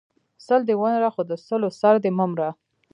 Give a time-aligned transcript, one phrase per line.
[0.23, 2.49] ـ سل دی ونره خو د سلو سر دی مه مره.